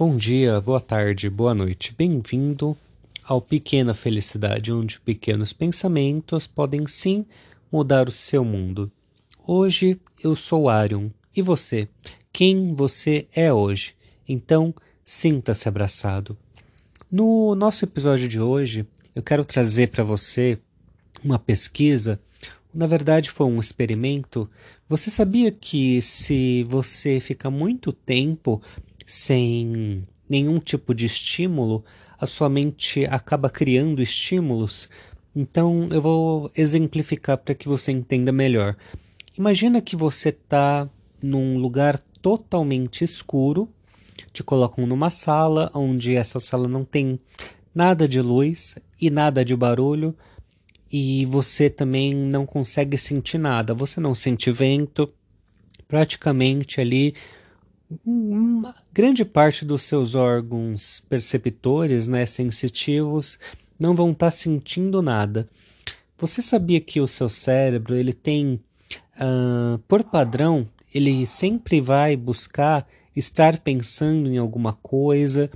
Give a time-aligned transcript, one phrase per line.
[0.00, 1.94] Bom dia, boa tarde, boa noite.
[1.94, 2.74] Bem-vindo
[3.22, 7.26] ao Pequena Felicidade, onde pequenos pensamentos podem sim
[7.70, 8.90] mudar o seu mundo.
[9.46, 11.10] Hoje eu sou Arion.
[11.36, 11.86] E você?
[12.32, 13.94] Quem você é hoje?
[14.26, 14.74] Então,
[15.04, 16.34] sinta-se abraçado.
[17.12, 20.58] No nosso episódio de hoje, eu quero trazer para você
[21.22, 22.18] uma pesquisa.
[22.72, 24.48] Na verdade, foi um experimento.
[24.88, 28.62] Você sabia que se você fica muito tempo
[29.10, 31.84] sem nenhum tipo de estímulo,
[32.16, 34.88] a sua mente acaba criando estímulos.
[35.34, 38.76] Então, eu vou exemplificar para que você entenda melhor.
[39.36, 40.88] Imagina que você está
[41.20, 43.68] num lugar totalmente escuro,
[44.32, 47.18] te colocam numa sala onde essa sala não tem
[47.74, 50.14] nada de luz e nada de barulho
[50.92, 53.74] e você também não consegue sentir nada.
[53.74, 55.12] Você não sente vento,
[55.88, 57.14] praticamente ali
[58.04, 63.38] uma grande parte dos seus órgãos perceptores, né, sensitivos,
[63.80, 65.48] não vão estar tá sentindo nada.
[66.18, 68.60] Você sabia que o seu cérebro ele tem,
[69.16, 75.50] uh, por padrão, ele sempre vai buscar estar pensando em alguma coisa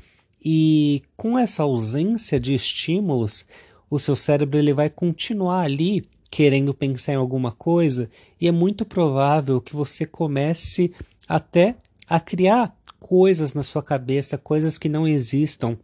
[0.45, 3.47] e com essa ausência de estímulos,
[3.89, 8.11] o seu cérebro ele vai continuar ali querendo pensar em alguma coisa
[8.41, 10.93] e é muito provável que você comece
[11.29, 11.77] até
[12.09, 15.77] a criar coisas na sua cabeça, coisas que não existam,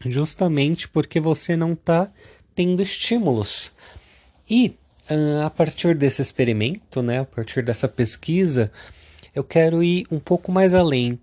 [0.00, 2.10] justamente porque você não está
[2.54, 3.72] tendo estímulos.
[4.48, 4.76] E
[5.10, 8.70] uh, a partir desse experimento, né, a partir dessa pesquisa,
[9.34, 11.18] eu quero ir um pouco mais além.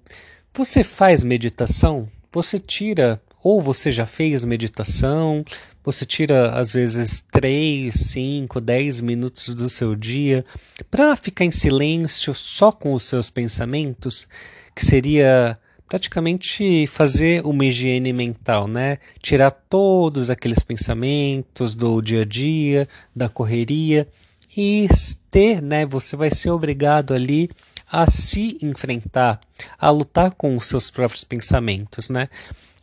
[0.53, 2.08] Você faz meditação?
[2.31, 5.44] Você tira, ou você já fez meditação?
[5.84, 10.45] Você tira às vezes 3, 5, 10 minutos do seu dia
[10.89, 14.28] para ficar em silêncio só com os seus pensamentos,
[14.75, 15.58] que seria
[15.89, 18.97] praticamente fazer uma higiene mental, né?
[19.22, 24.07] Tirar todos aqueles pensamentos do dia a dia, da correria
[24.56, 24.88] e
[25.30, 25.85] ter, né?
[25.85, 27.50] Você vai ser obrigado ali
[27.91, 29.41] a se enfrentar,
[29.78, 32.30] a lutar com os seus próprios pensamentos, né?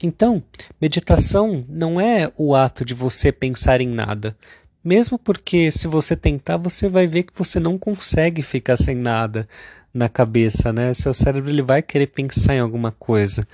[0.03, 0.43] Então,
[0.81, 4.37] meditação não é o ato de você pensar em nada.
[4.83, 9.49] Mesmo porque se você tentar, você vai ver que você não consegue ficar sem nada
[9.93, 10.95] na cabeça, né?
[10.95, 13.47] Seu cérebro ele vai querer pensar em alguma coisa.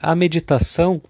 [0.00, 1.00] A meditação,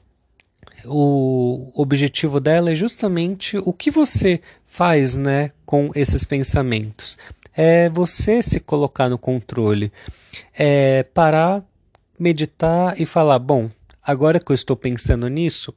[0.84, 7.16] o objetivo dela é justamente o que você faz, né, com esses pensamentos
[7.56, 9.93] é você se colocar no controle,
[10.53, 11.62] é parar,
[12.19, 13.71] meditar e falar: bom,
[14.04, 15.75] agora que eu estou pensando nisso,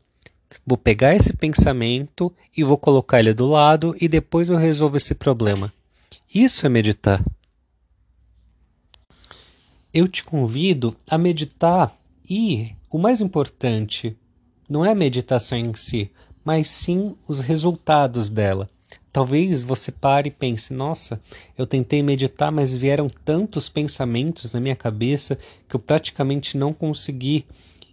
[0.66, 5.16] vou pegar esse pensamento e vou colocar ele do lado e depois eu resolvo esse
[5.16, 5.74] problema.
[6.34, 7.24] Isso é meditar.
[9.94, 11.96] Eu te convido a meditar
[12.30, 14.16] e o mais importante
[14.70, 16.12] não é a meditação em si,
[16.44, 18.70] mas sim os resultados dela.
[19.12, 21.20] Talvez você pare e pense: nossa,
[21.58, 27.46] eu tentei meditar, mas vieram tantos pensamentos na minha cabeça que eu praticamente não consegui.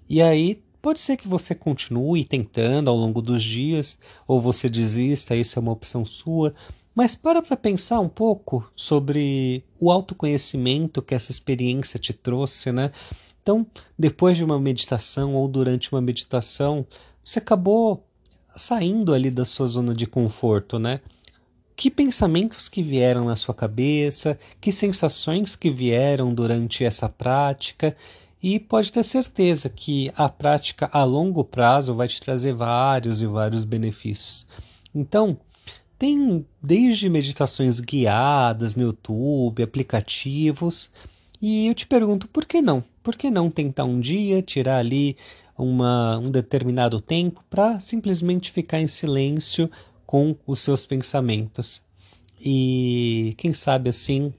[0.09, 5.34] E aí pode ser que você continue tentando ao longo dos dias, ou você desista,
[5.34, 6.54] isso é uma opção sua.
[6.94, 12.92] Mas para para pensar um pouco sobre o autoconhecimento que essa experiência te trouxe, né?
[13.42, 13.66] Então,
[13.98, 16.86] depois de uma meditação ou durante uma meditação,
[17.22, 18.06] você acabou
[18.54, 21.00] saindo ali da sua zona de conforto, né?
[21.75, 27.97] Que pensamentos que vieram na sua cabeça, que sensações que vieram durante essa prática,
[28.44, 33.27] e pode ter certeza que a prática a longo prazo vai te trazer vários e
[33.27, 34.47] vários benefícios.
[34.94, 35.38] Então,
[35.99, 40.91] tem desde meditações guiadas no YouTube, aplicativos,
[41.41, 42.84] e eu te pergunto por que não?
[43.03, 45.16] Por que não tentar um dia tirar ali
[45.56, 49.71] uma, um determinado tempo para simplesmente ficar em silêncio
[50.04, 51.81] com os seus pensamentos.
[52.38, 54.34] E quem sabe assim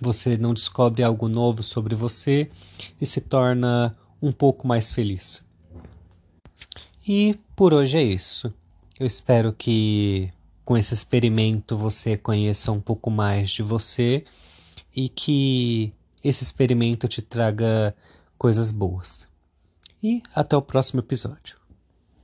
[0.00, 2.50] você não descobre algo novo sobre você
[3.00, 5.42] e se torna um pouco mais feliz.
[7.06, 8.52] E por hoje é isso.
[8.98, 10.30] Eu espero que
[10.64, 14.24] com esse experimento você conheça um pouco mais de você
[14.94, 15.92] e que
[16.22, 17.94] esse experimento te traga
[18.36, 19.26] coisas boas
[20.02, 21.56] e até o próximo episódio.